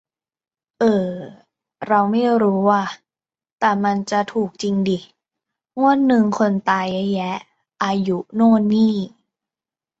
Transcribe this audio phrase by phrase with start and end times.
[0.79, 1.15] เอ่อ
[1.87, 2.83] เราไม่รู้ว่ะ
[3.59, 4.97] แต่มันจะถูกจิงดิ
[5.79, 7.37] งวดนึงคนตายเยอะแยะ
[7.83, 8.95] อายุโน่นนี่